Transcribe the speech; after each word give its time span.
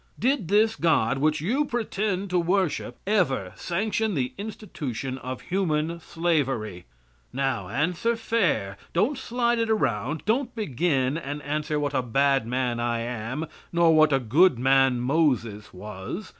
Did 0.17 0.47
this 0.47 0.75
God, 0.75 1.19
which 1.19 1.41
you 1.41 1.63
pretend 1.63 2.31
to 2.31 2.39
worship, 2.39 2.97
ever 3.05 3.53
sanction 3.55 4.15
the 4.15 4.33
institution 4.35 5.19
of 5.19 5.41
human 5.41 5.99
slavery? 5.99 6.85
Now, 7.31 7.69
answer 7.69 8.15
fair. 8.15 8.77
Don't 8.93 9.15
slide 9.15 9.59
around 9.69 10.21
it. 10.21 10.25
Don't 10.25 10.55
begin 10.55 11.19
and 11.19 11.39
answer 11.43 11.79
what 11.79 11.93
a 11.93 12.01
bad 12.01 12.47
man 12.47 12.79
I 12.79 13.01
am, 13.01 13.45
nor 13.71 13.93
what 13.95 14.11
a 14.11 14.17
good 14.17 14.57
man 14.57 14.99
Moses 14.99 15.71
was. 15.71 16.29